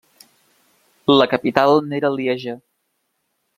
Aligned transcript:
La 1.17 1.27
capital 1.35 1.77
n'era 1.91 2.13
Lieja. 2.17 2.59